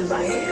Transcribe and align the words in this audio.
Music. 0.00 0.51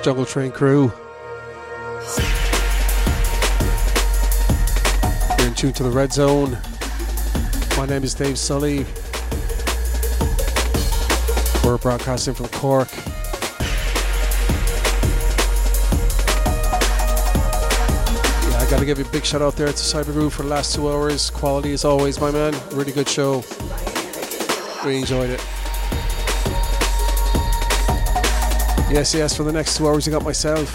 Jungle 0.00 0.24
Train 0.24 0.52
crew. 0.52 0.92
You're 5.38 5.46
in 5.46 5.54
tune 5.54 5.72
to 5.74 5.82
the 5.82 5.90
Red 5.90 6.12
Zone. 6.12 6.58
My 7.76 7.86
name 7.86 8.04
is 8.04 8.14
Dave 8.14 8.38
Sully. 8.38 8.86
We're 11.64 11.78
broadcasting 11.78 12.34
from 12.34 12.48
Cork. 12.48 12.88
Yeah, 18.44 18.58
I 18.58 18.66
gotta 18.70 18.86
give 18.86 18.98
you 18.98 19.04
a 19.04 19.08
big 19.08 19.24
shout 19.24 19.42
out 19.42 19.56
there 19.56 19.66
to 19.66 19.72
Cybergroove 19.72 20.32
for 20.32 20.42
the 20.42 20.48
last 20.48 20.74
two 20.74 20.88
hours. 20.88 21.30
Quality 21.30 21.72
as 21.72 21.84
always, 21.84 22.20
my 22.20 22.30
man. 22.30 22.54
Really 22.70 22.92
good 22.92 23.08
show. 23.08 23.44
We 24.84 24.98
enjoyed 24.98 25.30
it. 25.30 25.44
Yes, 28.90 29.14
yes, 29.14 29.36
for 29.36 29.42
the 29.42 29.52
next 29.52 29.76
two 29.76 29.86
hours, 29.86 30.08
I 30.08 30.10
got 30.10 30.24
myself. 30.24 30.72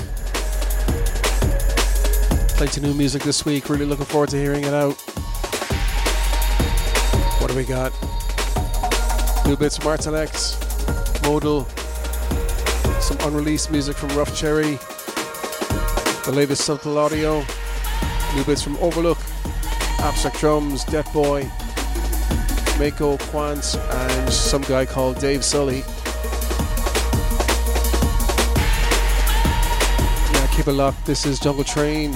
Plenty 2.56 2.80
of 2.80 2.84
new 2.84 2.94
music 2.94 3.24
this 3.24 3.44
week. 3.44 3.68
Really 3.70 3.86
looking 3.86 4.06
forward 4.06 4.30
to 4.30 4.38
hearing 4.38 4.64
it 4.64 4.74
out. 4.74 4.94
What 7.42 7.50
do 7.50 7.58
we 7.58 7.64
got? 7.64 7.92
New 9.48 9.58
bits 9.58 9.78
from 9.78 9.86
Martin 9.86 10.14
X, 10.14 10.60
Modal, 11.24 11.66
some 13.02 13.18
unreleased 13.22 13.72
music 13.72 13.98
from 13.98 14.10
Ruff 14.10 14.34
Cherry, 14.38 14.78
the 16.26 16.32
latest 16.34 16.66
subtle 16.66 17.00
audio, 17.00 17.44
new 18.36 18.44
bits 18.46 18.62
from 18.62 18.78
Overlook, 18.78 19.18
Abstract 20.00 20.38
Drumz, 20.38 20.90
Death 20.90 21.12
Boy, 21.12 21.44
Mako 22.78 23.18
Qant, 23.18 23.76
and 23.76 24.32
some 24.32 24.62
guy 24.62 24.86
called 24.86 25.20
Dave 25.20 25.44
Sully. 25.44 25.84
Keep 30.56 30.68
it 30.68 30.74
locked. 30.74 31.04
This 31.06 31.26
is 31.26 31.40
Jungle 31.40 31.64
Train. 31.64 32.14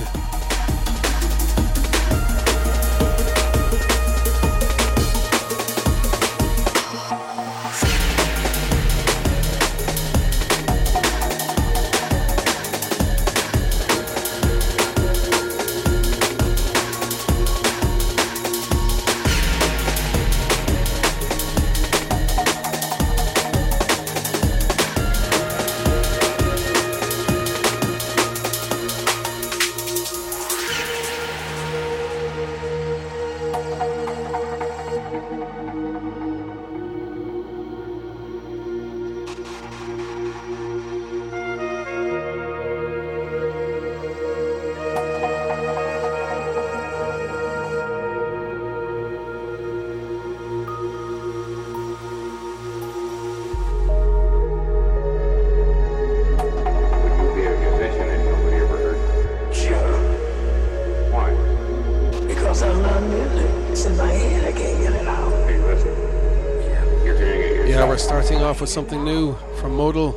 With 68.68 68.74
something 68.74 69.06
new 69.06 69.34
from 69.62 69.78
Modal. 69.78 70.14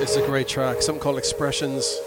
It's 0.00 0.14
a 0.14 0.24
great 0.24 0.46
track, 0.46 0.82
something 0.82 1.02
called 1.02 1.18
Expressions. 1.18 2.00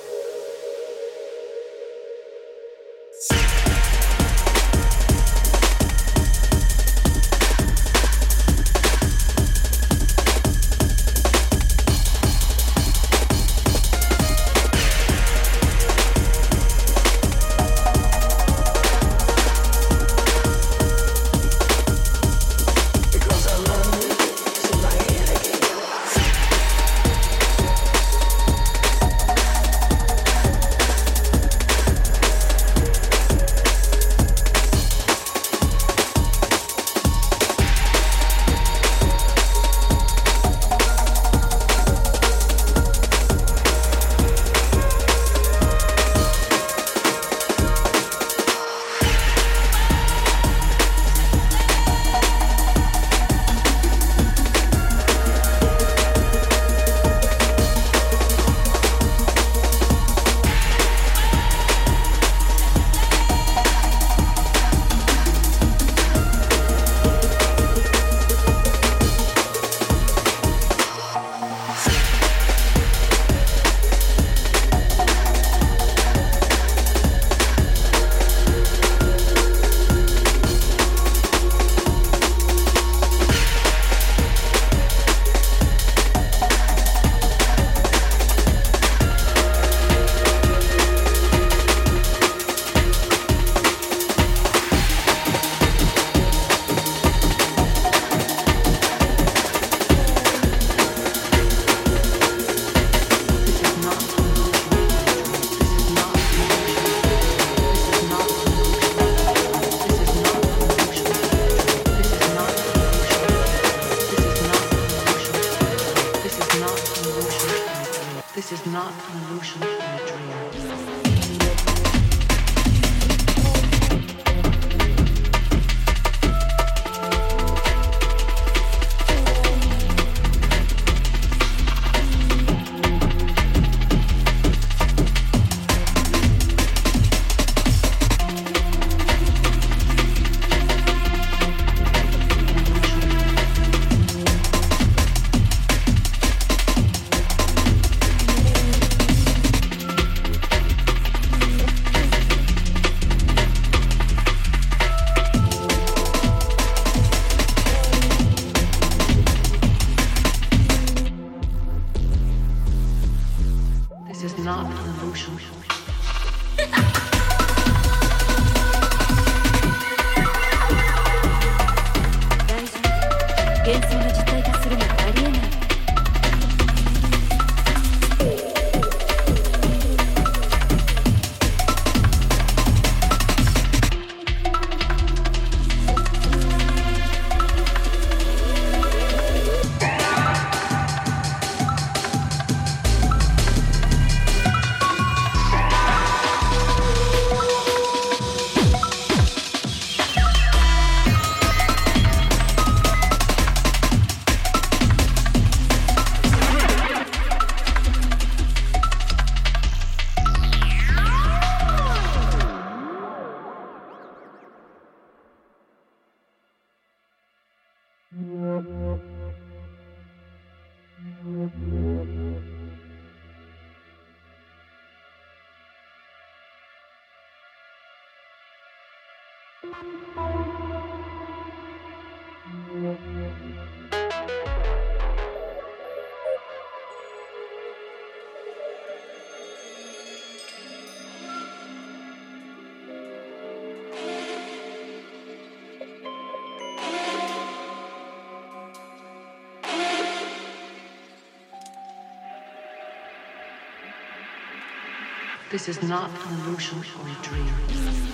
This 255.52 255.68
is 255.68 255.82
not 255.82 256.12
an 256.28 256.40
illusion 256.42 256.78
or 256.78 257.10
a 257.10 257.24
dream. 257.24 258.09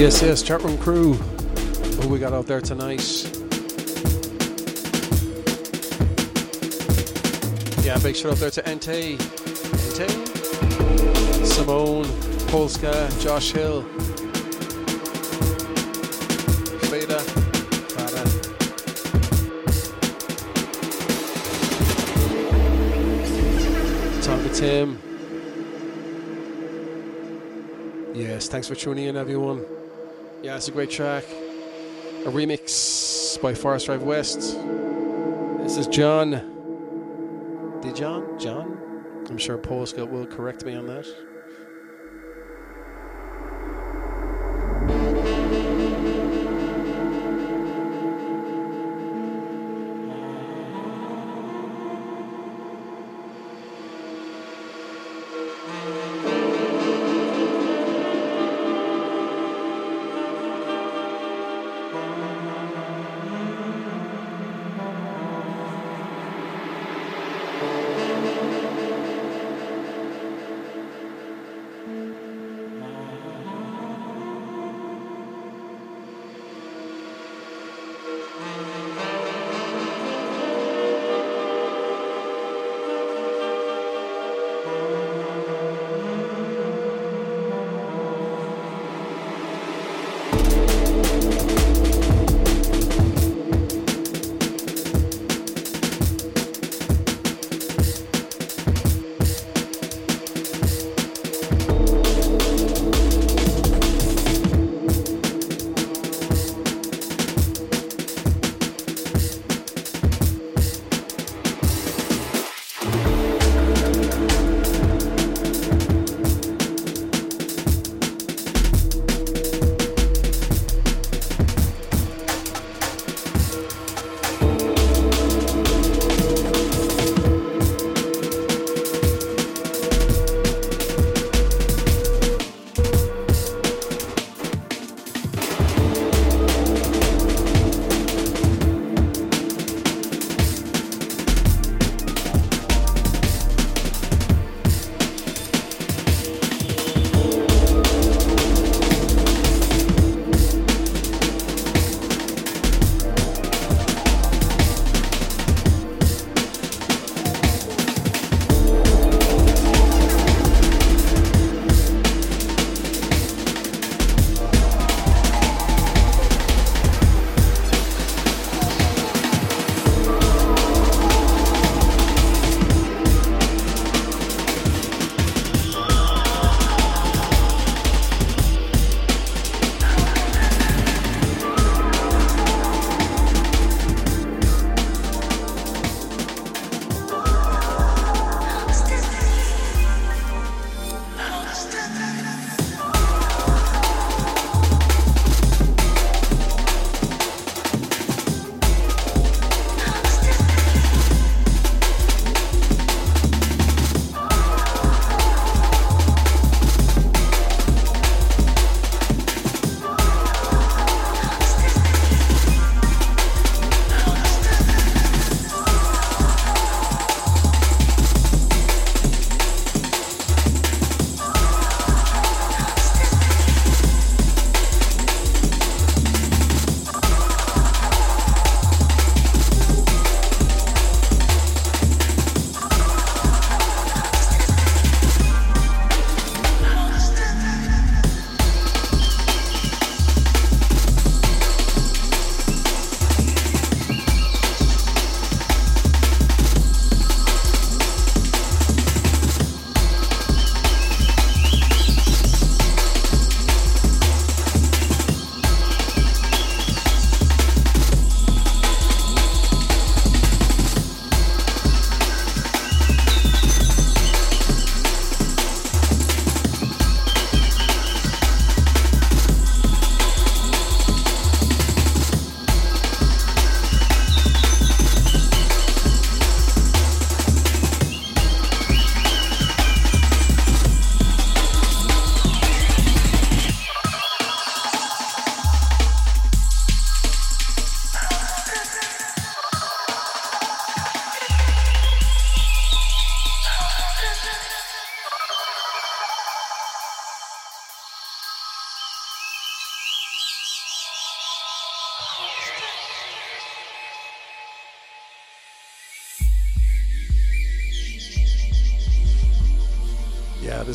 Yes, 0.00 0.22
yes, 0.22 0.42
chatroom 0.42 0.80
crew. 0.80 1.12
Who 1.12 2.08
we 2.08 2.18
got 2.18 2.32
out 2.32 2.46
there 2.46 2.62
tonight? 2.62 3.02
Yeah, 7.84 7.98
big 7.98 8.16
shout 8.16 8.32
out 8.32 8.38
there 8.38 8.50
to 8.50 8.62
Ente, 8.62 9.18
Ente, 9.18 10.08
Simone, 11.44 12.08
Polska, 12.48 13.10
Josh 13.20 13.52
Hill, 13.52 13.82
Fada, 16.88 17.20
Fada. 17.90 18.24
Tonga 24.22 24.48
Tim. 24.54 24.98
Yes, 28.14 28.48
thanks 28.48 28.66
for 28.66 28.74
tuning 28.74 29.04
in, 29.04 29.18
everyone. 29.18 29.79
Yeah, 30.50 30.56
it's 30.56 30.66
a 30.66 30.72
great 30.72 30.90
track. 30.90 31.22
A 32.26 32.28
remix 32.28 33.40
by 33.40 33.54
Forest 33.54 33.86
Drive 33.86 34.02
West. 34.02 34.40
This 35.62 35.76
is 35.76 35.86
John. 35.86 37.78
Did 37.80 37.94
John? 37.94 38.36
John? 38.36 39.24
I'm 39.28 39.38
sure 39.38 39.56
Paul 39.56 39.86
Scott 39.86 40.10
will 40.10 40.26
correct 40.26 40.64
me 40.64 40.74
on 40.74 40.88
that. 40.88 41.06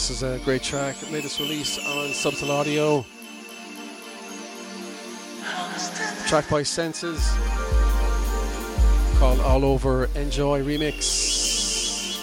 This 0.07 0.21
is 0.21 0.23
a 0.23 0.37
great 0.45 0.61
track. 0.61 0.95
Latest 1.11 1.39
release 1.39 1.79
on 1.83 2.09
Subtle 2.09 2.51
Audio. 2.51 3.03
Track 6.27 6.47
by 6.47 6.61
Senses 6.61 7.27
called 9.17 9.39
All 9.39 9.65
Over 9.65 10.05
Enjoy 10.13 10.61
Remix. 10.61 12.19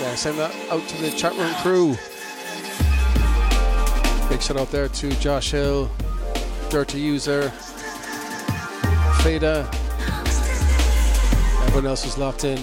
Yeah, 0.00 0.16
send 0.16 0.36
that 0.38 0.52
out 0.68 0.88
to 0.88 1.00
the 1.00 1.12
chat 1.12 1.36
room 1.36 1.54
crew. 1.62 1.90
Big 4.28 4.42
shout 4.42 4.56
out 4.56 4.72
there 4.72 4.88
to 4.88 5.10
Josh 5.20 5.52
Hill, 5.52 5.88
Dirty 6.70 6.98
User, 6.98 7.50
Fada. 9.20 9.70
Everyone 11.62 11.86
else 11.86 12.04
was 12.04 12.18
locked 12.18 12.42
in. 12.42 12.58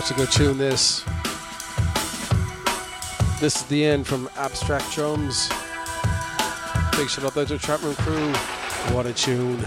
Such 0.00 0.12
a 0.12 0.14
good 0.14 0.30
tune, 0.30 0.58
this. 0.58 1.02
This 3.40 3.56
is 3.56 3.64
the 3.64 3.84
end 3.84 4.06
from 4.06 4.30
Abstract 4.36 4.84
Drumz. 4.92 5.48
Big 6.96 7.10
shout 7.10 7.36
out 7.36 7.48
to 7.48 7.58
Trap 7.58 7.82
Room 7.82 7.96
crew. 7.96 8.32
What 8.94 9.06
a 9.06 9.12
tune. 9.12 9.58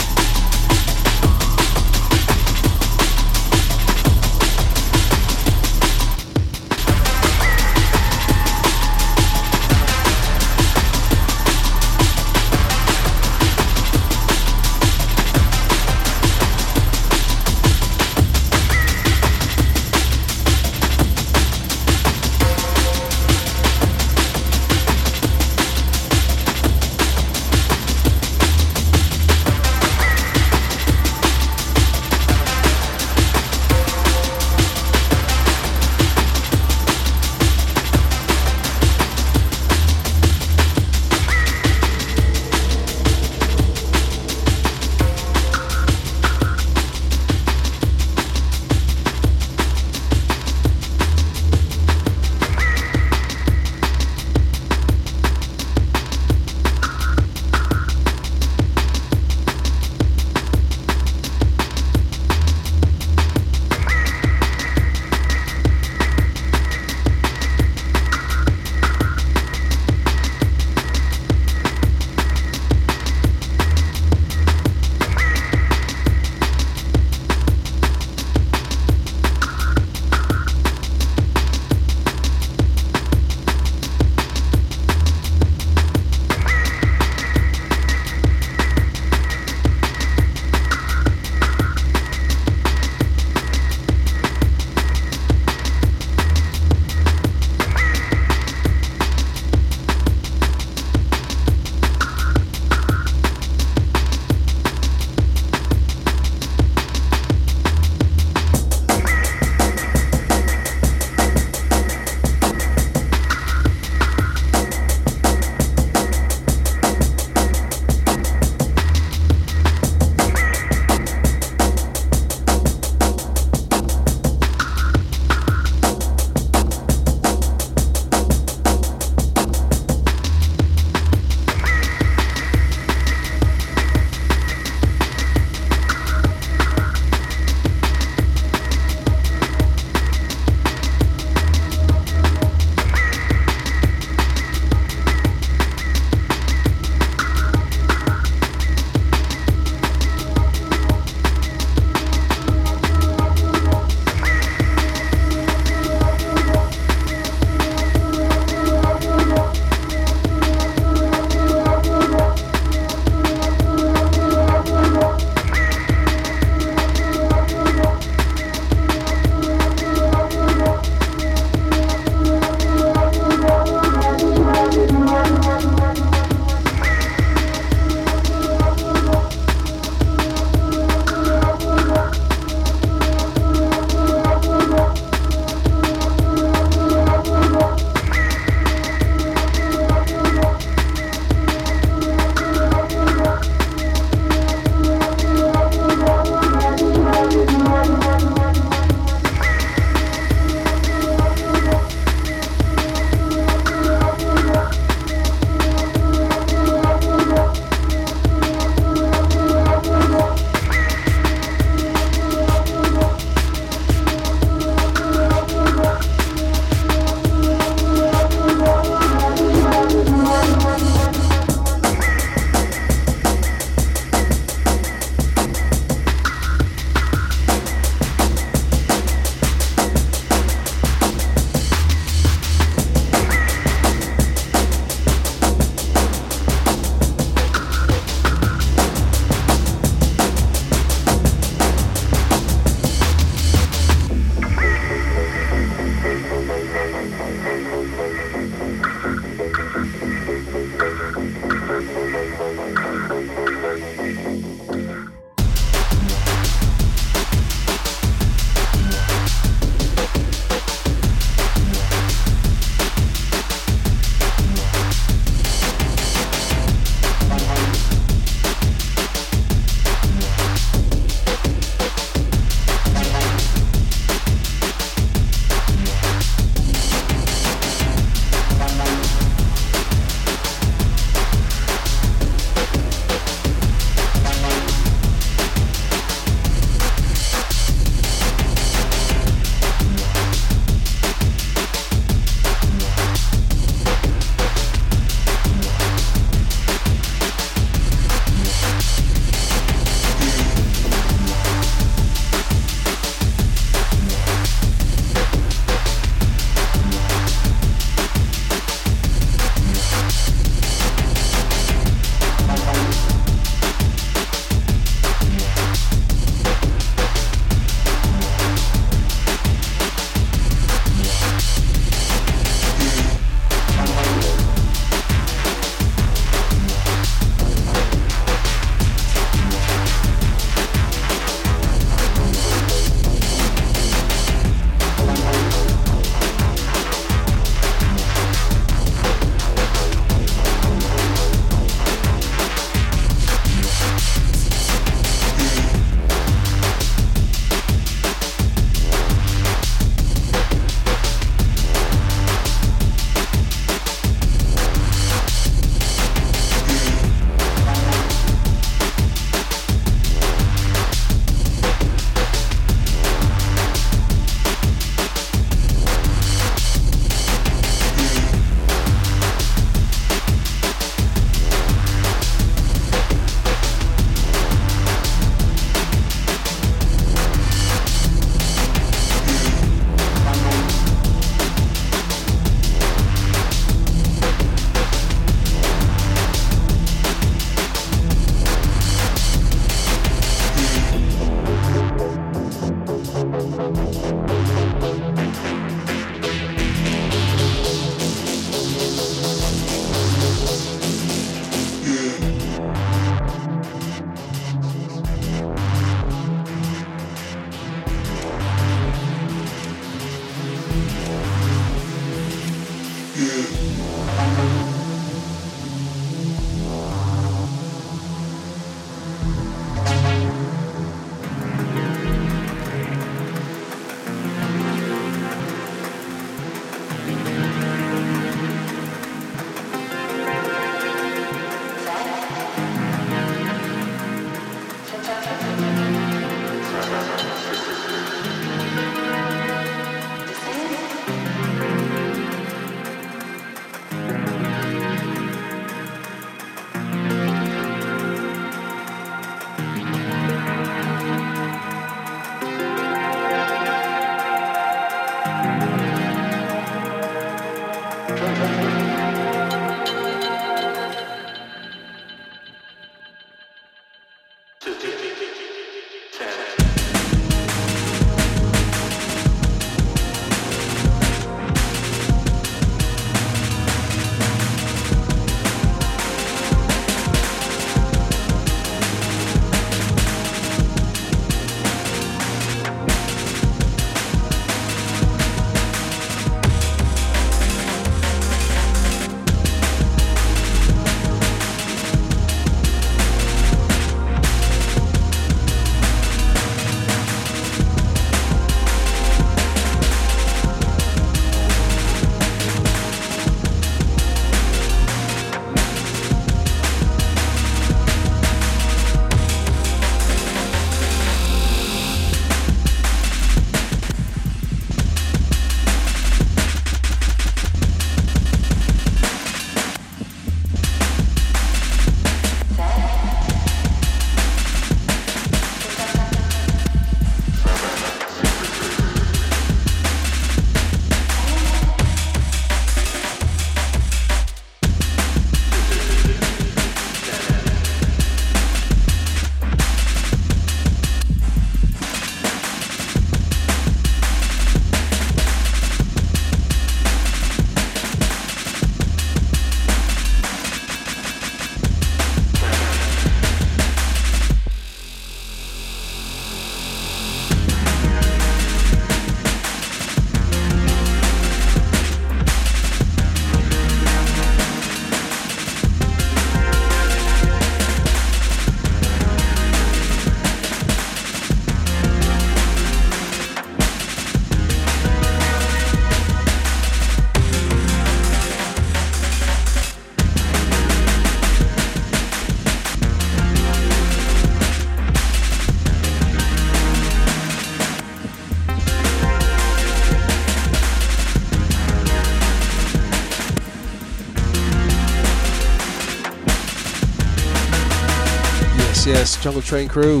Jungle 599.22 599.40
Train 599.40 599.68
crew. 599.68 600.00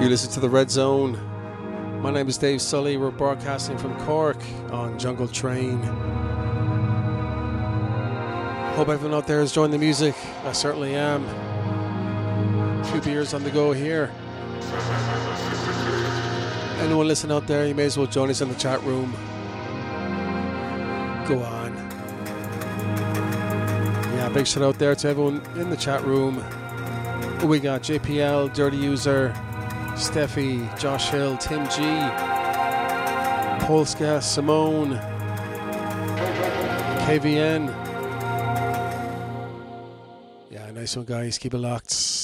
You 0.00 0.08
listen 0.08 0.28
to 0.32 0.40
the 0.40 0.48
Red 0.50 0.72
Zone. 0.72 1.12
My 2.02 2.10
name 2.10 2.26
is 2.26 2.36
Dave 2.36 2.60
Sully. 2.60 2.96
We're 2.96 3.12
broadcasting 3.12 3.78
from 3.78 3.96
Cork 4.00 4.42
on 4.72 4.98
Jungle 4.98 5.28
Train. 5.28 5.80
Hope 8.74 8.88
everyone 8.88 9.16
out 9.16 9.28
there 9.28 9.38
has 9.38 9.52
joined 9.52 9.72
the 9.72 9.78
music. 9.78 10.16
I 10.42 10.50
certainly 10.50 10.96
am. 10.96 11.24
A 11.24 12.84
few 12.90 13.00
beers 13.00 13.32
on 13.32 13.44
the 13.44 13.50
go 13.52 13.70
here. 13.70 14.10
Anyone 16.80 17.06
listening 17.06 17.36
out 17.36 17.46
there, 17.46 17.68
you 17.68 17.76
may 17.76 17.84
as 17.84 17.96
well 17.96 18.08
join 18.08 18.30
us 18.30 18.40
in 18.40 18.48
the 18.48 18.56
chat 18.56 18.82
room. 18.82 19.12
Go 21.28 21.40
on 21.40 21.57
big 24.30 24.46
shout 24.46 24.62
out 24.62 24.78
there 24.78 24.94
to 24.94 25.08
everyone 25.08 25.40
in 25.56 25.70
the 25.70 25.76
chat 25.76 26.04
room. 26.04 26.36
We 27.44 27.60
got 27.60 27.82
JPL, 27.82 28.52
Dirty 28.52 28.76
User, 28.76 29.32
Steffi, 29.94 30.78
Josh 30.78 31.10
Hill, 31.10 31.36
Tim 31.38 31.64
G, 31.68 31.82
Polska, 33.66 34.20
Simone, 34.20 34.98
KVN. 37.06 37.68
Yeah, 40.50 40.70
nice 40.72 40.96
one, 40.96 41.06
guys. 41.06 41.38
Keep 41.38 41.54
it 41.54 41.58
locked. 41.58 42.17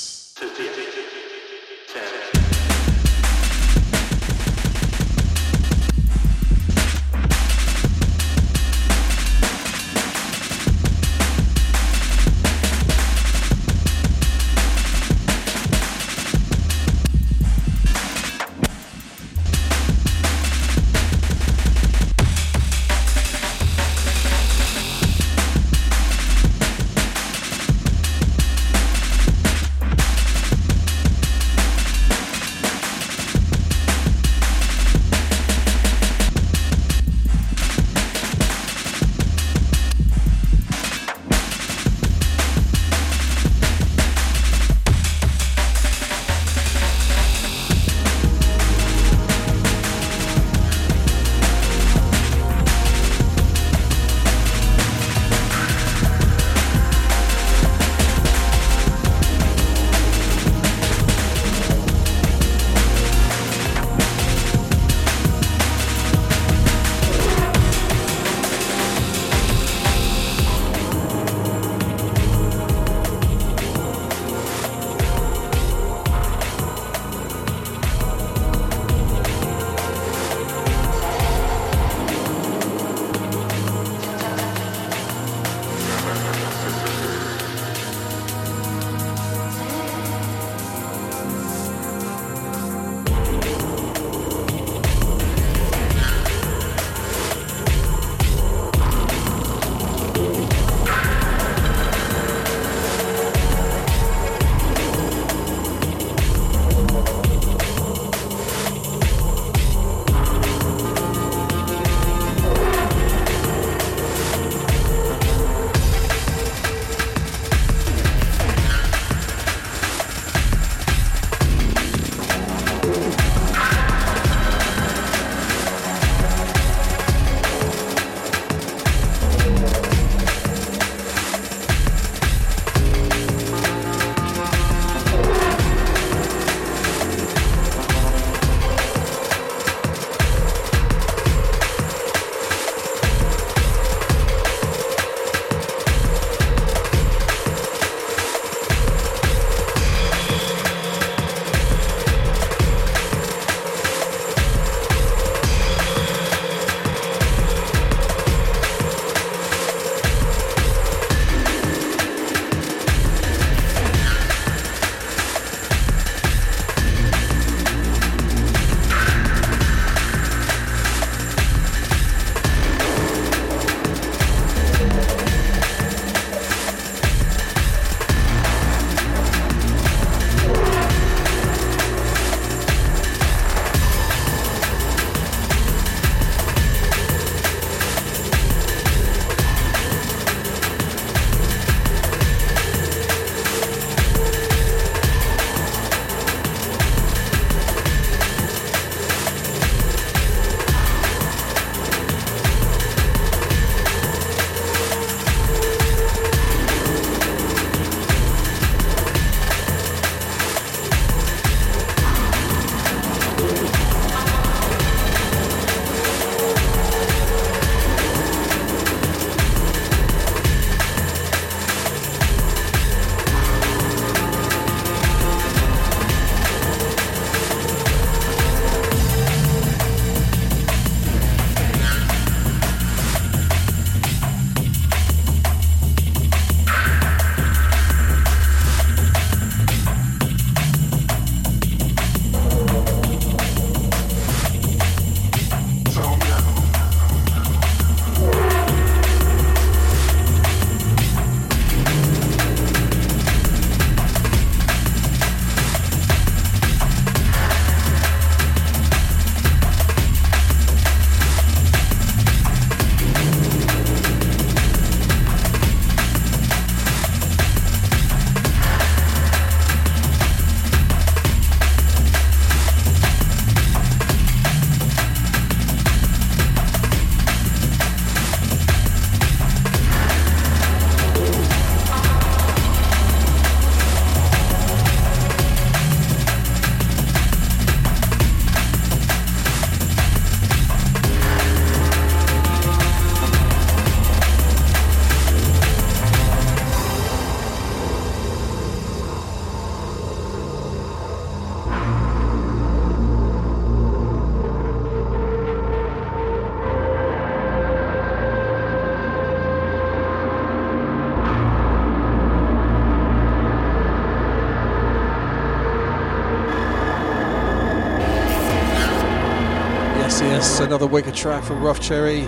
Another 320.74 320.88
wicked 320.88 321.14
track 321.14 321.44
from 321.44 321.62
Ruff 321.62 321.80
Cherry. 321.80 322.22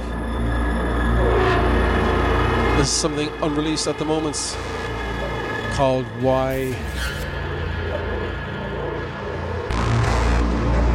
This 2.77 2.87
is 2.87 2.93
something 2.93 3.29
unreleased 3.43 3.89
at 3.89 3.99
the 3.99 4.05
moment 4.05 4.37
called 5.73 6.05
Why. 6.23 6.67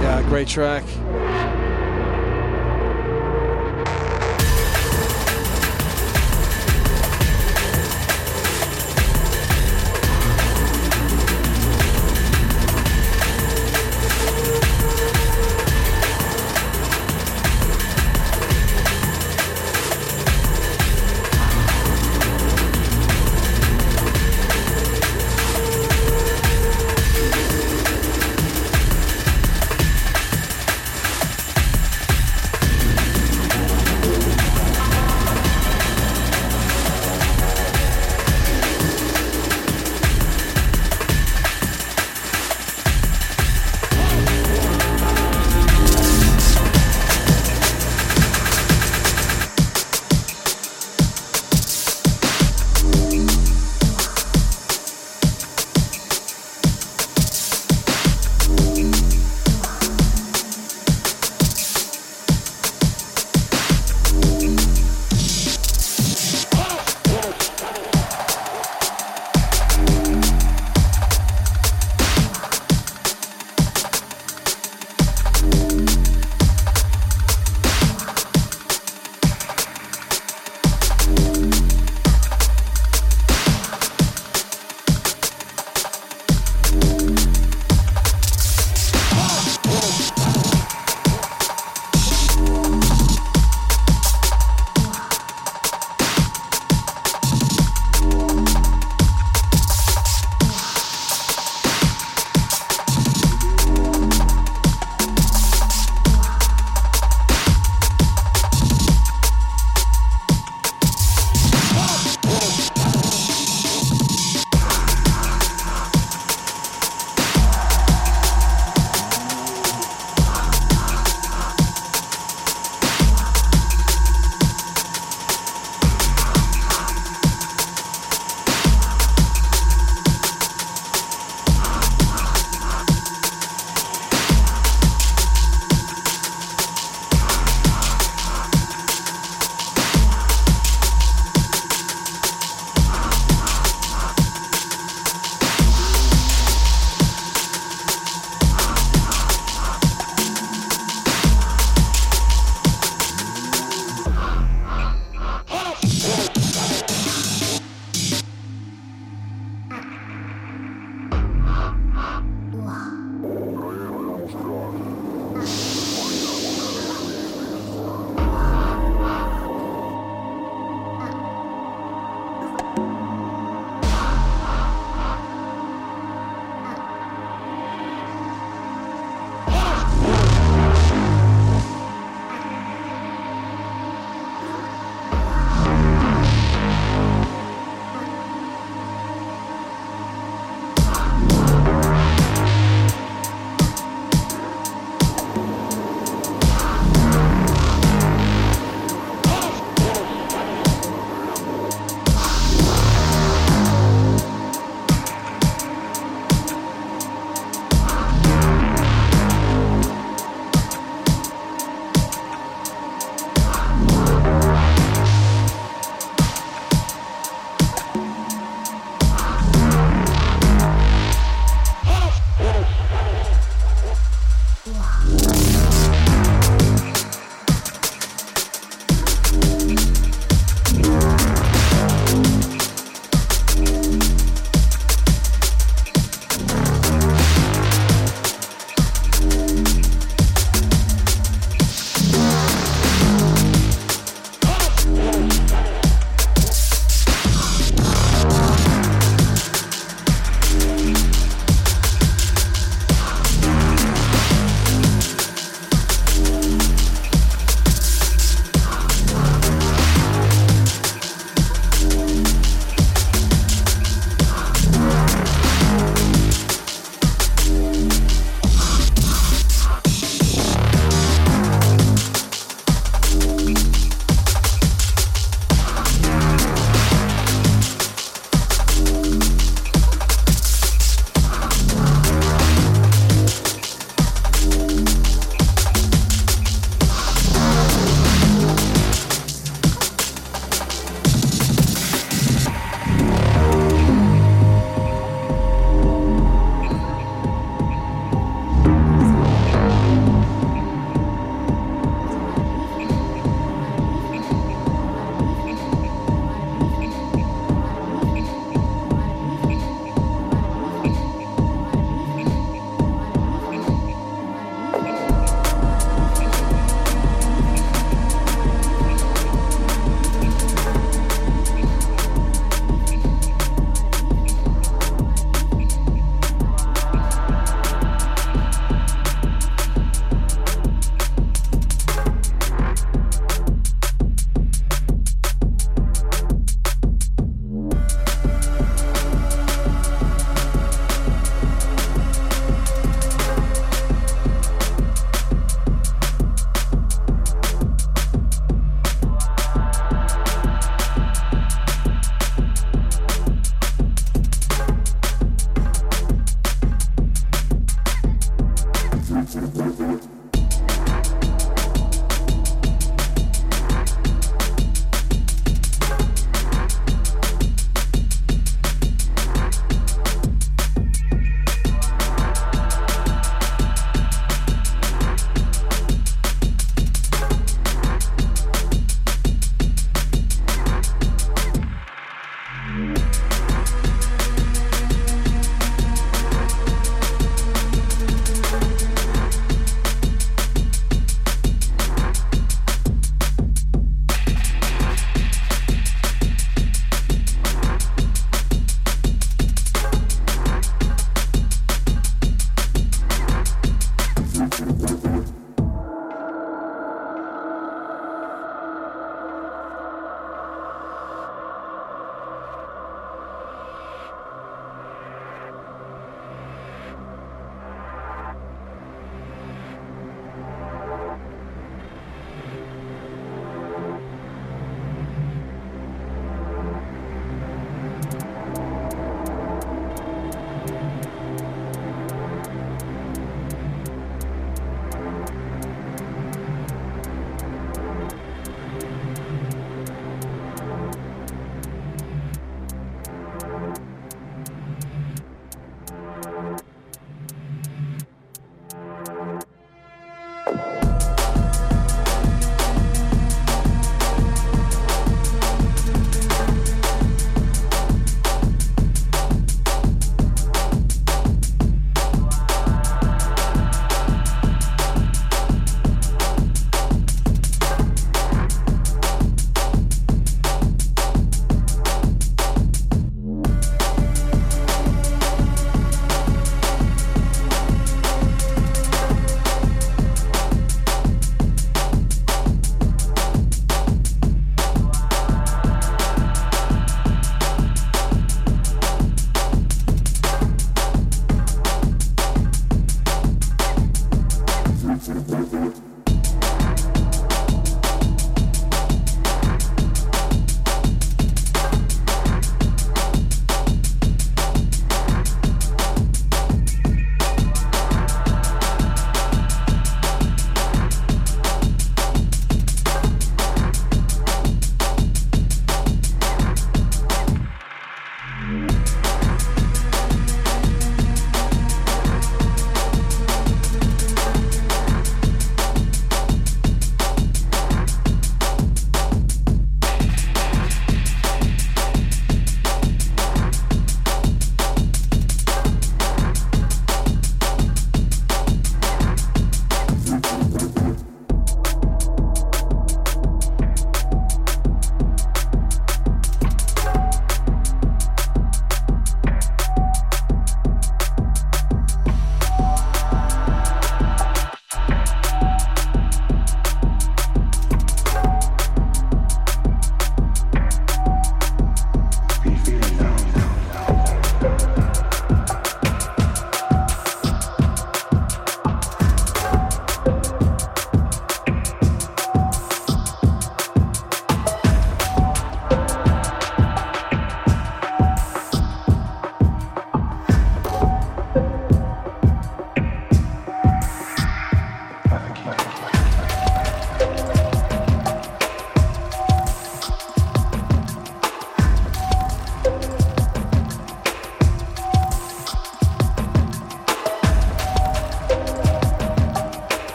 Yeah, 0.00 0.22
great 0.28 0.46
track. 0.46 0.84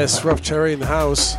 Yes, 0.00 0.24
Ruff 0.24 0.40
Cherry 0.40 0.72
in 0.74 0.78
the 0.78 0.86
house. 0.86 1.34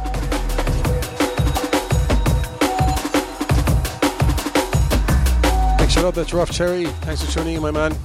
Big 5.78 5.90
shout 5.90 6.04
out 6.04 6.14
that's 6.14 6.34
Ruff 6.34 6.52
Cherry. 6.52 6.88
Thanks 7.06 7.24
for 7.24 7.32
tuning 7.32 7.56
in, 7.56 7.62
my 7.62 7.72
man. 7.72 7.96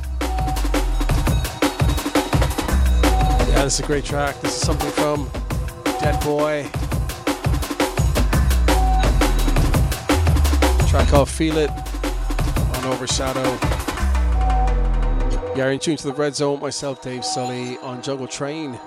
Yeah, 3.48 3.64
this 3.64 3.74
is 3.74 3.80
a 3.80 3.82
great 3.82 4.04
track. 4.04 4.40
This 4.42 4.54
is 4.54 4.60
something 4.60 4.92
from 4.92 5.26
Detboi. 5.98 6.70
track 10.88 11.08
called 11.08 11.28
Feel 11.30 11.58
It 11.58 11.70
on 11.70 12.84
Overshadow. 12.92 13.58
You're 15.56 15.72
in 15.72 15.80
tune 15.80 15.96
to 15.96 16.06
the 16.06 16.14
Red 16.14 16.36
Zone, 16.36 16.60
myself, 16.60 17.02
Dave 17.02 17.24
Sully, 17.24 17.76
on 17.78 18.02
Jungle 18.02 18.28
Train. 18.28 18.78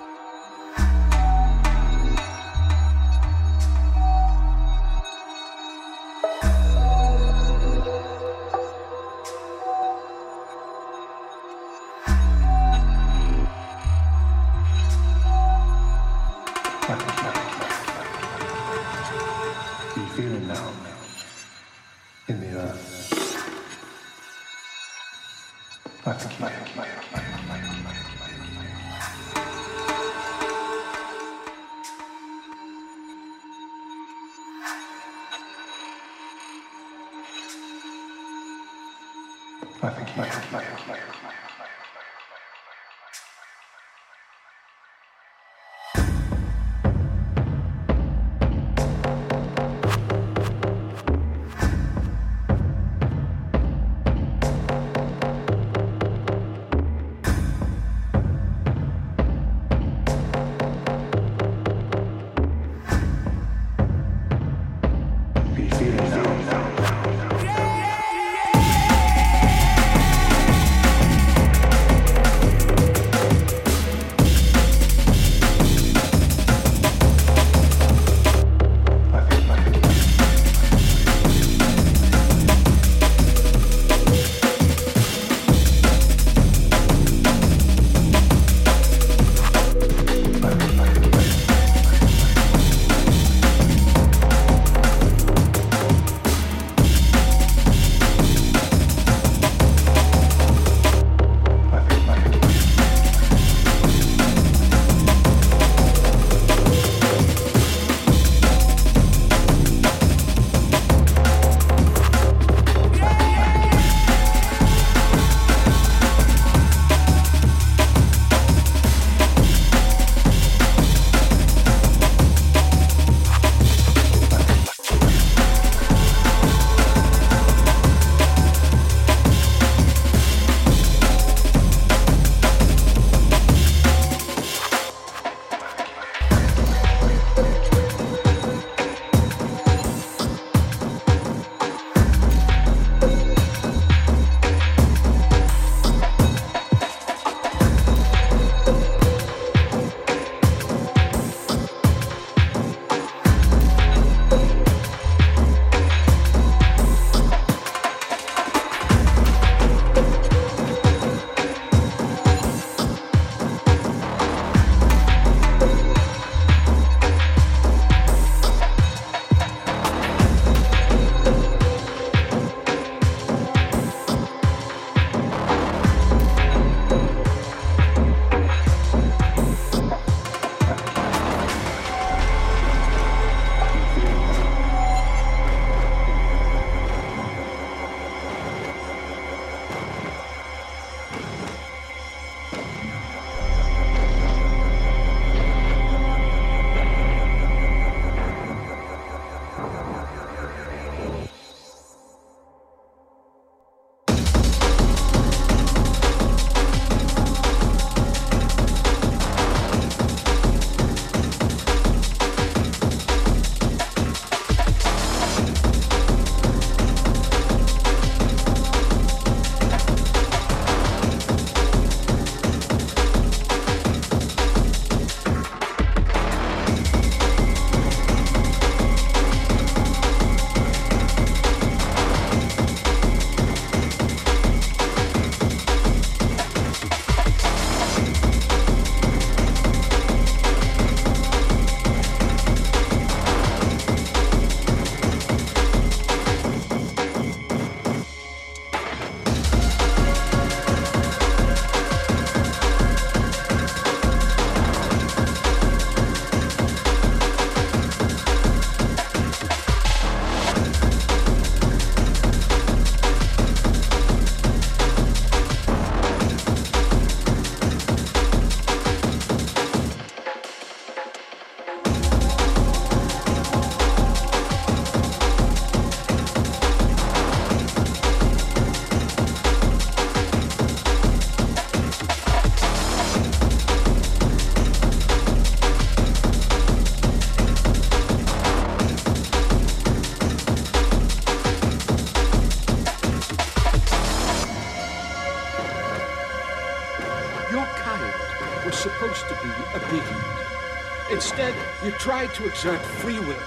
Tried 302.28 302.34
to 302.34 302.46
exert 302.46 302.80
free 302.80 303.18
will. 303.20 303.42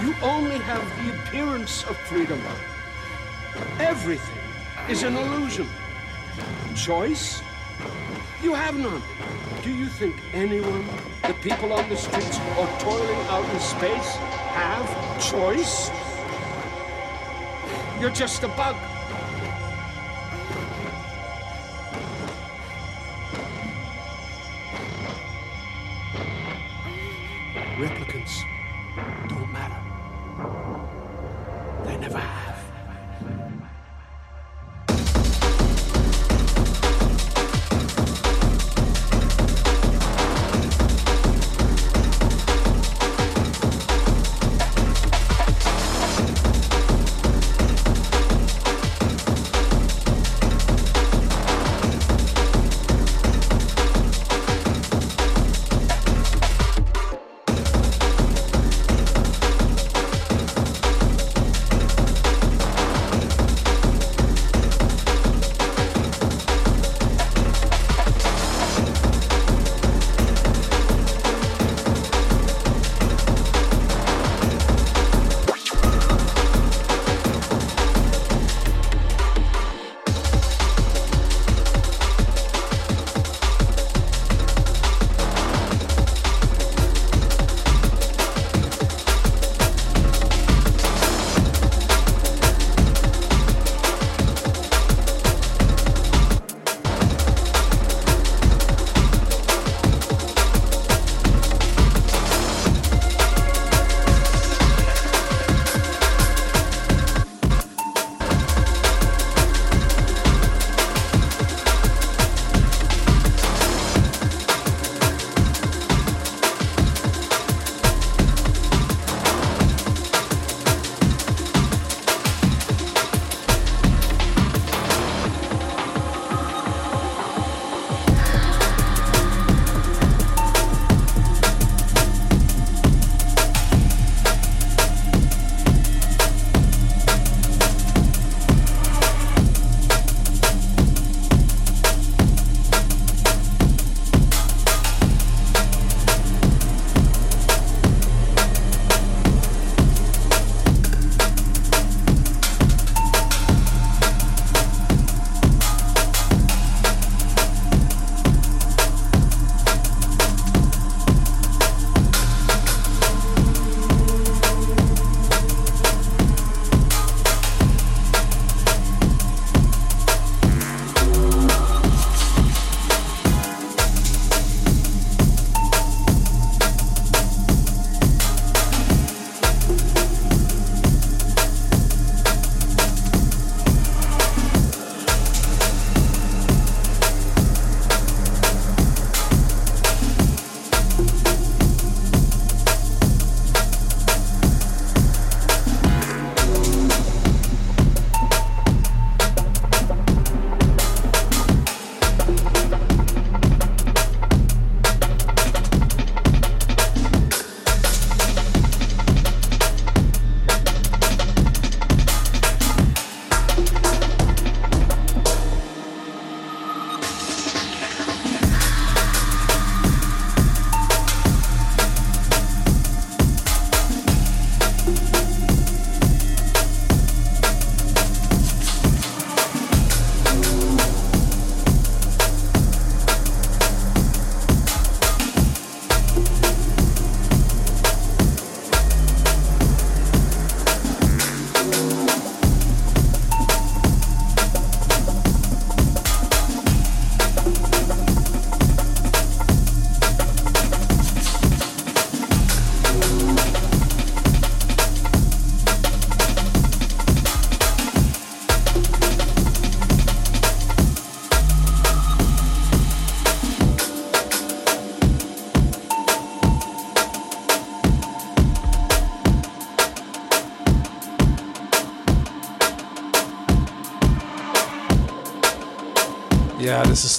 You 0.00 0.14
only 0.22 0.58
have 0.58 0.84
the 1.04 1.14
appearance 1.14 1.84
of 1.84 1.96
freedom. 1.96 2.40
Everything 3.78 4.38
is 4.88 5.02
an 5.02 5.16
illusion. 5.16 5.68
Choice? 6.74 7.42
You 8.42 8.54
have 8.54 8.76
none. 8.78 9.02
Do 9.62 9.70
you 9.70 9.86
think 9.86 10.16
anyone, 10.32 10.84
the 11.26 11.34
people 11.34 11.72
on 11.72 11.88
the 11.88 11.96
streets 11.96 12.38
or 12.58 12.66
toiling 12.78 13.20
out 13.28 13.48
in 13.52 13.60
space, 13.60 14.16
have 14.52 14.88
choice? 15.22 15.90
You're 18.00 18.10
just 18.10 18.42
a 18.42 18.48
bug. 18.48 18.76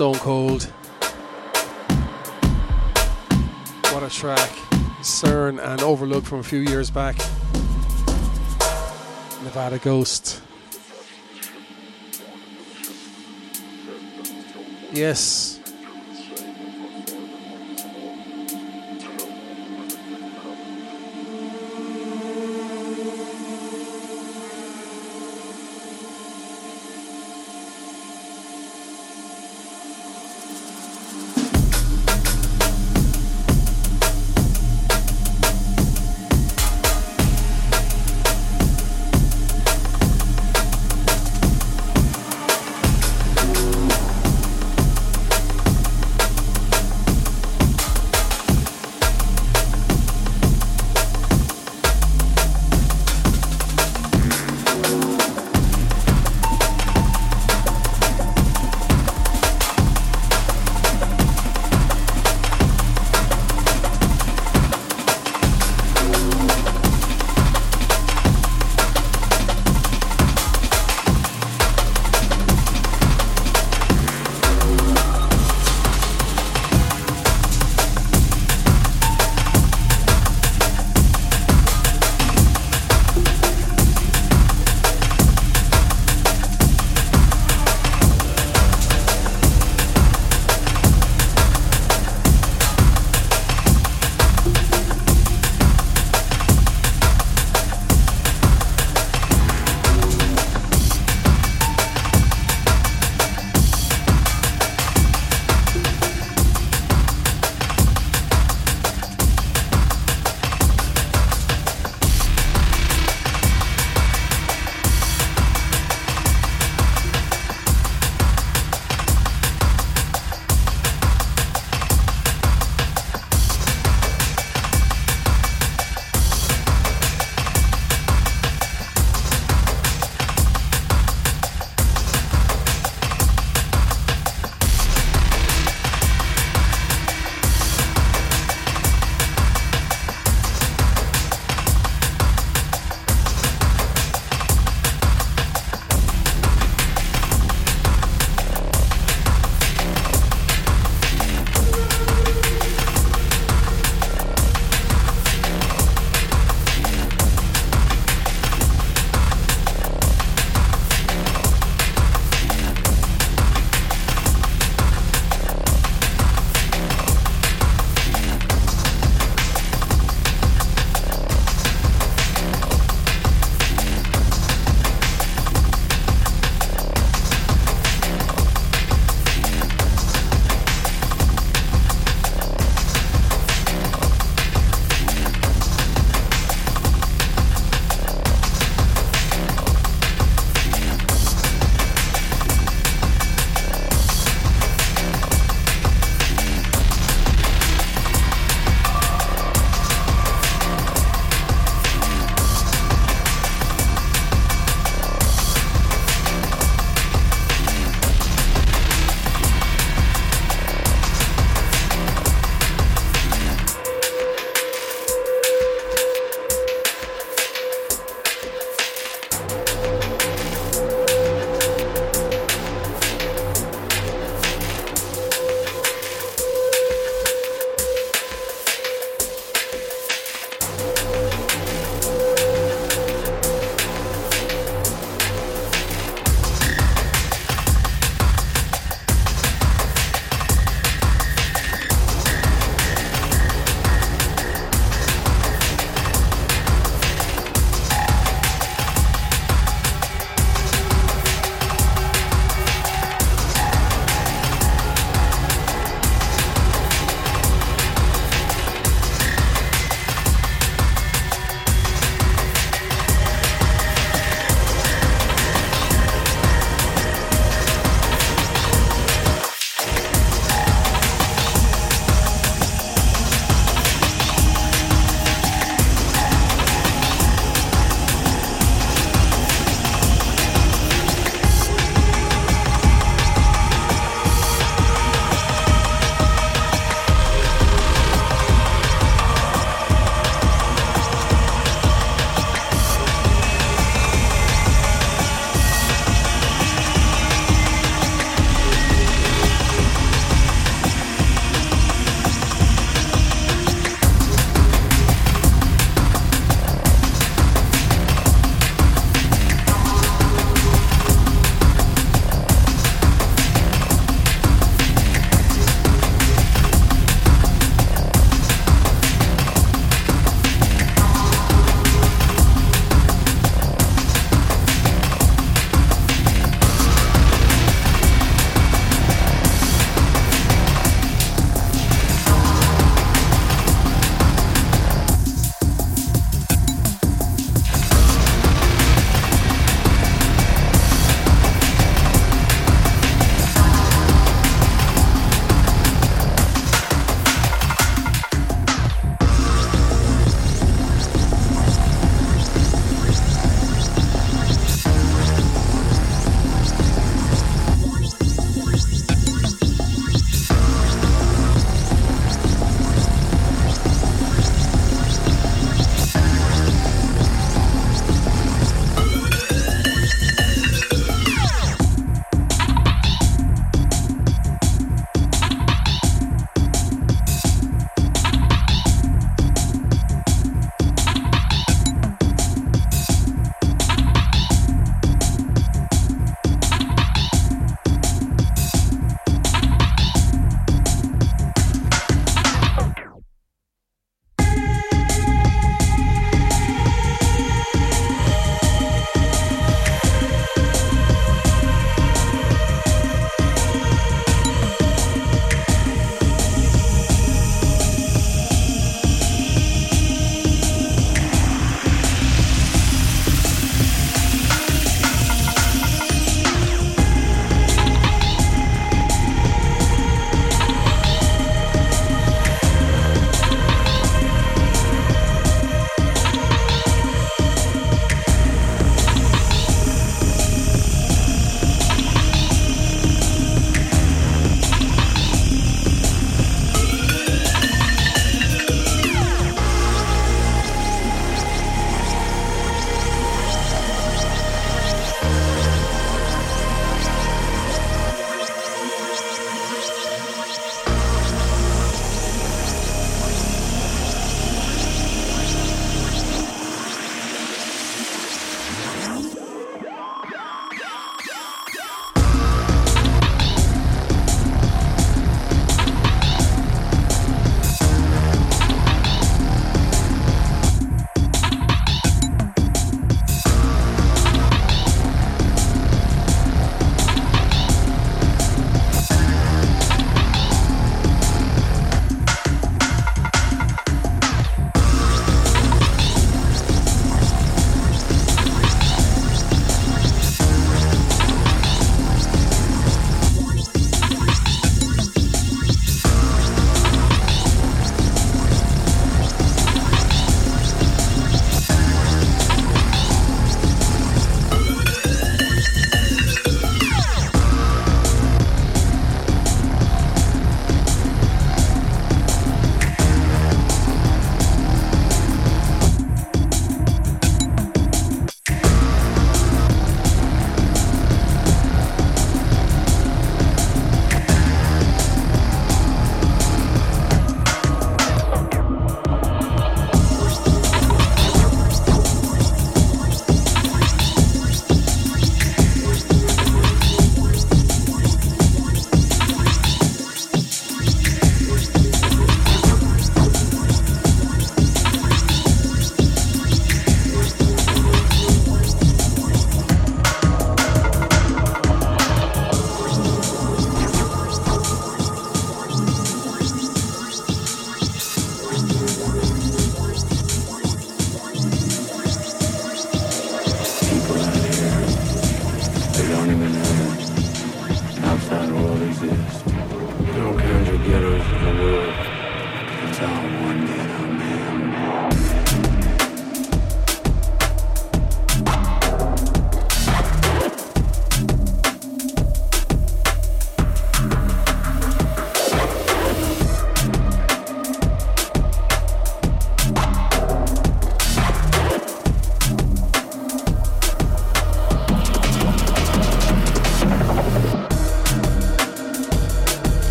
Stone 0.00 0.14
Cold. 0.14 0.62
What 3.92 4.02
a 4.02 4.08
track. 4.08 4.48
CERN 5.02 5.62
and 5.62 5.82
Overlook 5.82 6.24
from 6.24 6.38
a 6.38 6.42
few 6.42 6.60
years 6.60 6.90
back. 6.90 7.18
Nevada 9.44 9.78
Ghost. 9.78 10.40
Yes. 14.90 15.49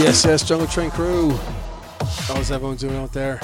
Yes, 0.00 0.24
yes, 0.24 0.42
Jungle 0.48 0.66
Train 0.66 0.90
crew. 0.90 1.38
How's 2.26 2.50
everyone 2.50 2.76
doing 2.76 2.96
out 2.96 3.12
there? 3.12 3.38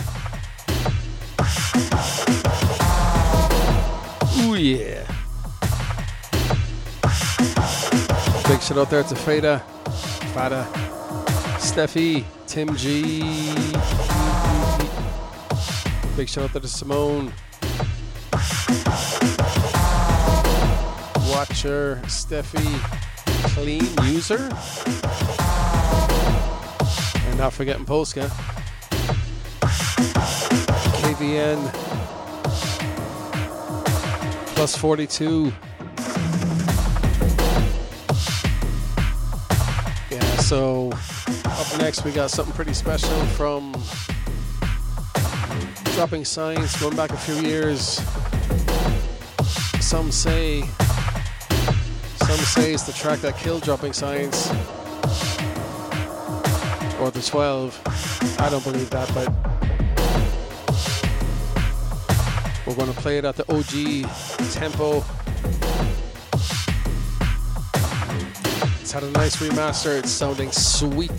Ooh, 4.41 4.55
yeah. 4.55 5.07
Big 8.49 8.63
shout 8.63 8.79
out 8.79 8.89
there 8.89 9.03
to 9.03 9.15
Fada, 9.15 9.59
Fada, 10.33 10.67
Steffi, 11.59 12.25
Tim 12.47 12.75
G. 12.75 13.21
Big 16.17 16.27
shout 16.27 16.45
out 16.45 16.53
there 16.55 16.63
to 16.63 16.69
Simone. 16.69 17.35
Watcher, 21.29 22.01
Steffi, 22.07 22.67
Clean 23.53 23.85
User. 24.11 24.49
Not 27.37 27.53
forgetting 27.53 27.85
Polska. 27.85 28.31
KVN 31.03 31.59
plus 34.55 34.75
42. 34.77 35.53
Yeah, 40.11 40.21
so 40.39 40.91
up 41.45 41.79
next 41.79 42.05
we 42.05 42.11
got 42.11 42.31
something 42.31 42.55
pretty 42.55 42.73
special 42.73 43.15
from 43.37 43.73
Dropping 45.95 46.25
Science 46.25 46.81
going 46.81 46.97
back 46.97 47.11
a 47.11 47.17
few 47.19 47.35
years. 47.47 48.01
Some 49.81 50.11
say 50.11 50.63
some 52.21 52.39
say 52.39 52.73
it's 52.73 52.85
the 52.85 52.95
track 52.95 53.21
that 53.21 53.37
killed 53.37 53.63
Dropping 53.63 53.93
Science 53.93 54.51
or 57.07 57.11
the 57.13 57.23
12. 57.23 58.37
I 58.41 58.51
don't 58.51 58.65
believe 58.65 58.91
that, 58.91 59.09
but 59.15 59.29
we're 62.67 62.75
going 62.75 62.93
to 62.93 63.01
play 63.01 63.19
it 63.19 63.25
at 63.25 63.37
the 63.37 63.45
OG 63.49 64.11
tempo. 64.53 65.05
It's 68.81 68.91
had 68.91 69.05
a 69.05 69.11
nice 69.13 69.37
remaster, 69.37 69.97
it's 69.97 70.11
sounding 70.11 70.51
sweet. 70.51 71.13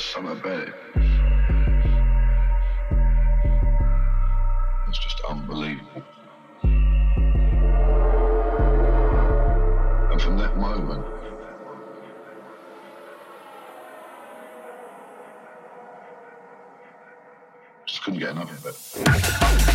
summer 0.00 0.34
babe. 0.34 0.72
It's 4.88 4.98
just 4.98 5.20
unbelievable. 5.28 6.02
And 10.10 10.22
from 10.22 10.38
that 10.38 10.56
moment, 10.56 11.04
just 17.86 18.02
couldn't 18.02 18.20
get 18.20 18.30
enough 18.30 18.50
of 18.50 18.66
it. 18.66 19.69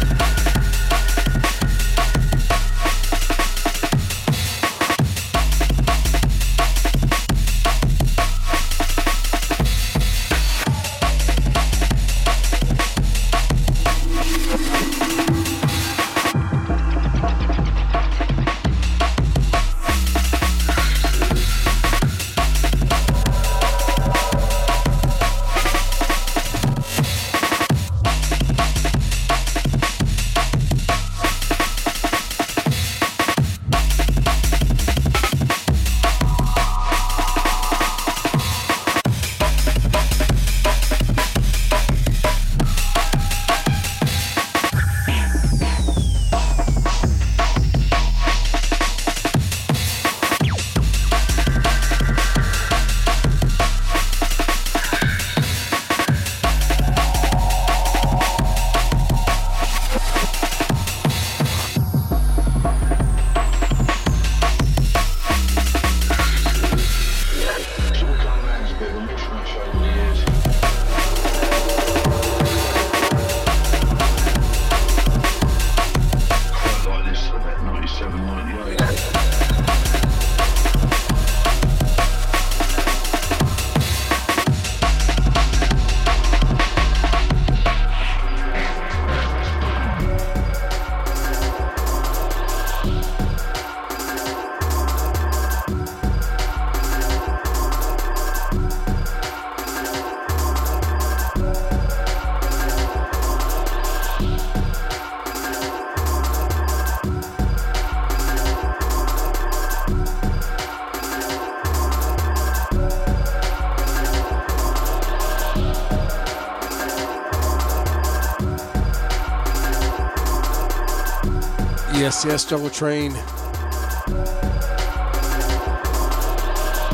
Yes, 122.23 122.45
Jungle 122.45 122.69
Train. 122.69 123.11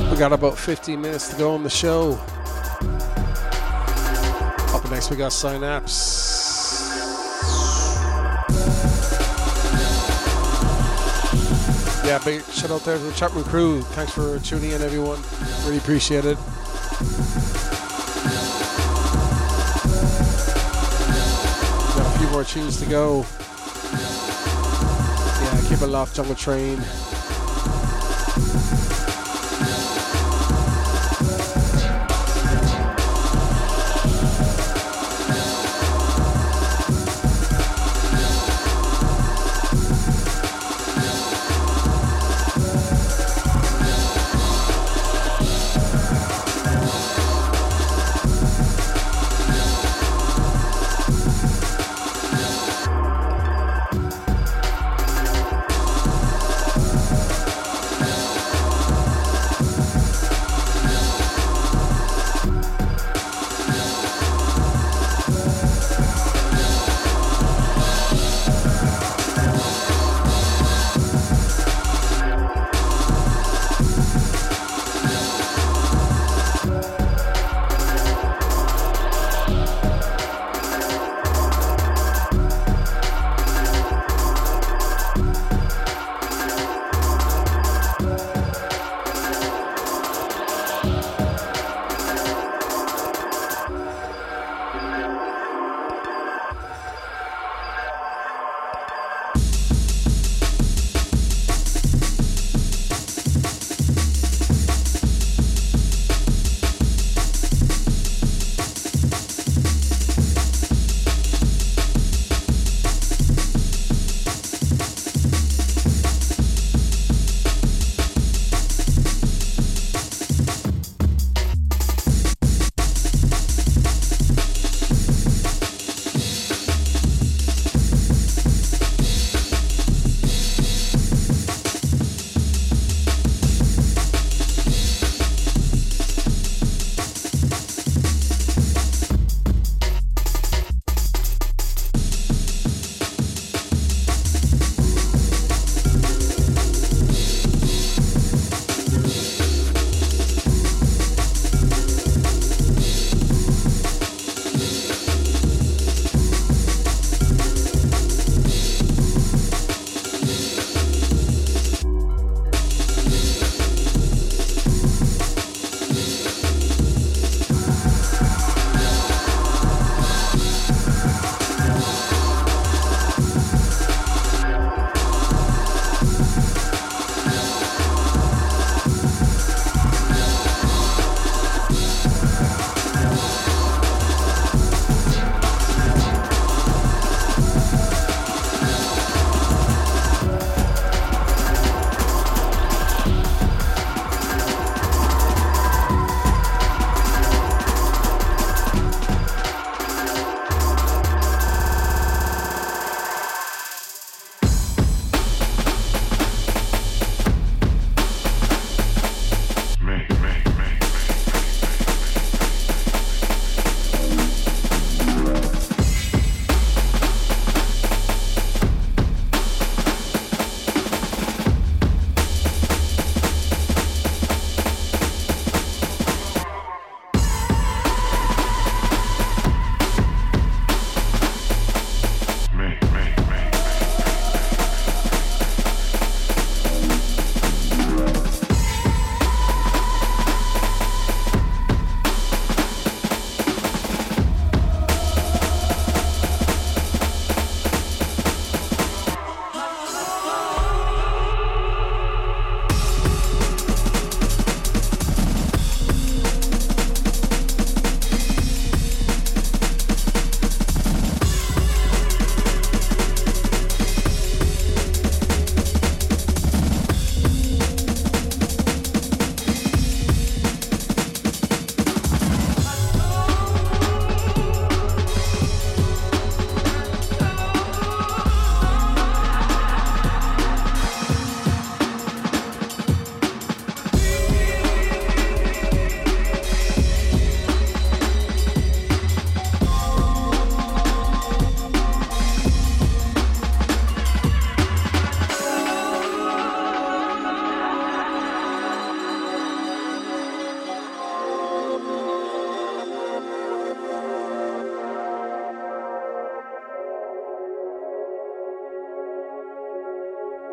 We 0.09 0.17
got 0.17 0.31
about 0.31 0.57
15 0.57 0.99
minutes 0.99 1.29
to 1.29 1.37
go 1.37 1.53
on 1.53 1.63
the 1.63 1.69
show. 1.69 2.13
Up 4.73 4.89
next, 4.89 5.11
we 5.11 5.17
got 5.17 5.33
Synapse. 5.33 6.21
Yeah, 12.05 12.19
big 12.23 12.43
shout 12.45 12.71
out 12.71 12.81
there 12.85 12.97
to 12.97 13.03
the 13.03 13.13
Chapman 13.13 13.43
crew. 13.43 13.81
Thanks 13.81 14.13
for 14.13 14.39
tuning 14.39 14.71
in, 14.71 14.81
everyone. 14.81 15.19
Really 15.65 15.77
appreciate 15.77 16.25
it. 16.25 16.37
Got 21.95 22.15
a 22.15 22.17
few 22.17 22.27
more 22.29 22.43
tunes 22.43 22.79
to 22.79 22.85
go. 22.85 23.25
Locked 25.87 26.19
on 26.19 26.27
the 26.27 26.35
train. 26.35 26.79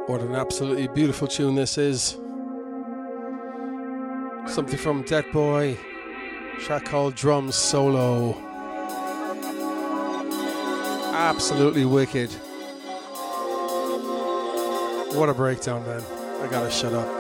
What 0.09 0.23
an 0.23 0.35
absolutely 0.35 0.89
beautiful 0.89 1.29
tune 1.29 1.55
this 1.55 1.77
is. 1.77 2.13
Something 4.47 4.79
from 4.79 5.05
Detboi, 5.05 5.77
track 6.61 6.87
called 6.87 7.15
Drum 7.15 7.53
Solo. 7.53 8.35
Absolutely 11.13 11.85
wicked. 11.85 12.31
What 15.13 15.29
a 15.29 15.35
breakdown, 15.35 15.85
man. 15.85 16.03
I 16.41 16.49
gotta 16.51 16.71
shut 16.71 16.95
up. 16.95 17.18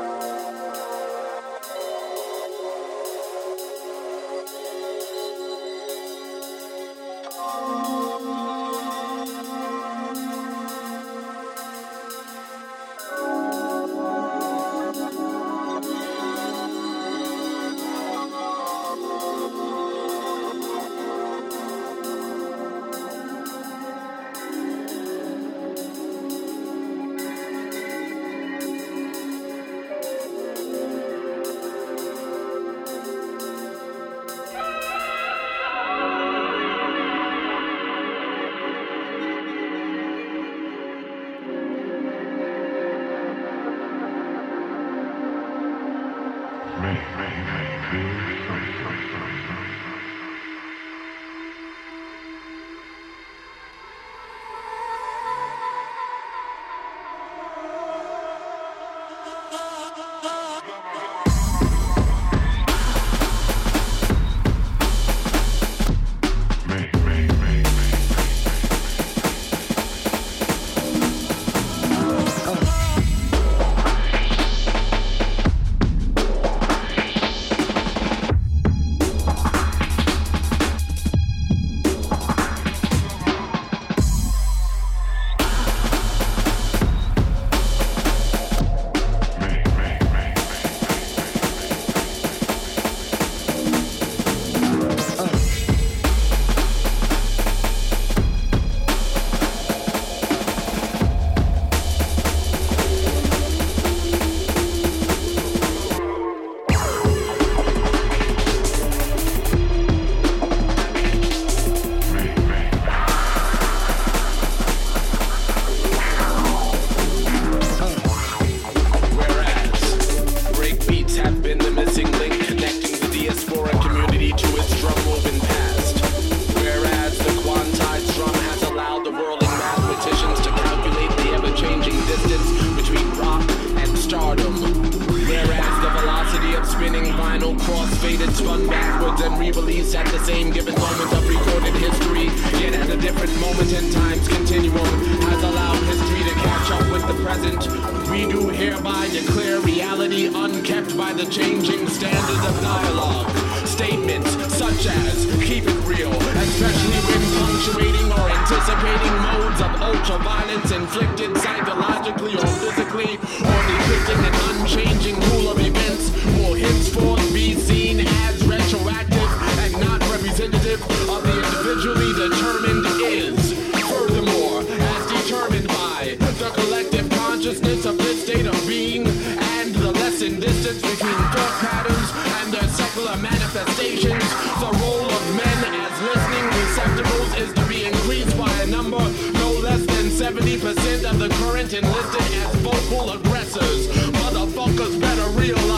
Given 190.30 190.58
for 190.58 190.68
you. 190.68 191.18
The 191.18 191.28
current 191.40 191.72
enlisted 191.72 192.20
as 192.20 192.54
vocal 192.56 193.12
aggressors. 193.12 193.88
Motherfuckers 193.88 195.00
better 195.00 195.28
adolescent 195.40 195.77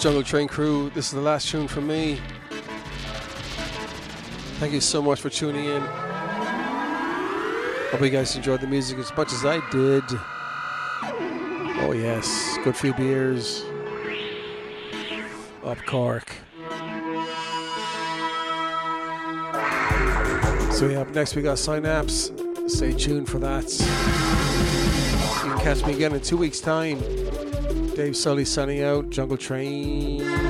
Jungle 0.00 0.22
Train 0.22 0.48
crew. 0.48 0.90
This 0.94 1.08
is 1.08 1.12
the 1.12 1.20
last 1.20 1.50
tune 1.50 1.68
from 1.68 1.86
me. 1.86 2.18
Thank 4.58 4.72
you 4.72 4.80
so 4.80 5.02
much 5.02 5.20
for 5.20 5.28
tuning 5.28 5.66
in. 5.66 5.82
Hope 7.90 8.00
you 8.00 8.08
guys 8.08 8.34
enjoyed 8.34 8.62
the 8.62 8.66
music 8.66 8.98
as 8.98 9.14
much 9.14 9.30
as 9.34 9.44
I 9.44 9.60
did. 9.70 10.04
Oh 11.82 11.92
yes, 11.94 12.56
good 12.64 12.74
few 12.74 12.94
beers. 12.94 13.66
Up 15.64 15.76
Cork. 15.86 16.32
So 20.72 20.88
yeah, 20.88 21.00
up 21.00 21.10
next 21.10 21.36
we 21.36 21.42
got 21.42 21.58
Synapse. 21.58 22.32
Stay 22.68 22.94
tuned 22.94 23.28
for 23.28 23.38
that. 23.40 23.70
You 25.44 25.50
can 25.50 25.58
catch 25.58 25.84
me 25.84 25.92
again 25.92 26.14
in 26.14 26.22
two 26.22 26.38
weeks' 26.38 26.60
time. 26.60 27.02
Dave 28.00 28.16
Sully 28.16 28.46
signing 28.46 28.82
out. 28.82 29.10
Jungle 29.10 29.36
Train. 29.36 30.49